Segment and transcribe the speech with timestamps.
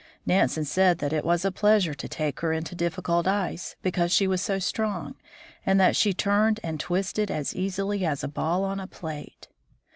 [0.25, 4.25] Nansen said that it was a pleasure to take her into difficult ice, because she
[4.25, 5.13] was so strong,
[5.63, 9.47] and that she turned and twisted as easily as a ball on a plate.